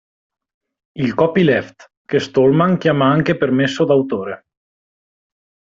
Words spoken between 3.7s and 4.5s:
d'autore.